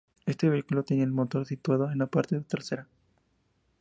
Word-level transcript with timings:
Este 0.25 0.49
vehículo 0.49 0.81
tenía 0.81 1.03
el 1.03 1.11
motor 1.11 1.45
situado 1.45 1.91
en 1.91 1.99
la 1.99 2.07
parte 2.07 2.39
trasera. 2.41 2.87